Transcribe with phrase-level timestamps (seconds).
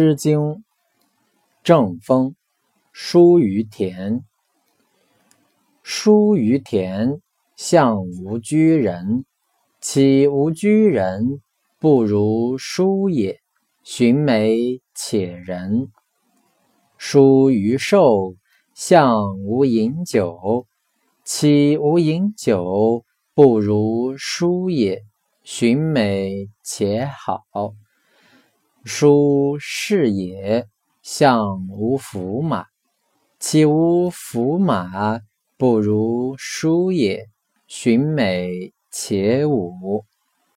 [0.00, 0.38] 诗经·
[1.64, 2.30] 正风·
[2.92, 4.24] 叔于田。
[5.82, 7.20] 叔于田，
[7.56, 9.24] 向无居人。
[9.80, 11.40] 岂无居人，
[11.80, 13.40] 不如叔也。
[13.82, 15.90] 寻美且人。
[16.96, 18.36] 叔于寿，
[18.74, 20.68] 向无饮酒。
[21.24, 23.04] 岂无饮酒，
[23.34, 25.02] 不如叔也。
[25.42, 27.42] 寻美且好。
[28.90, 30.66] 书是也，
[31.02, 32.64] 相无福马。
[33.38, 35.20] 岂无福马，
[35.58, 37.28] 不如书也。
[37.66, 40.06] 寻美且舞。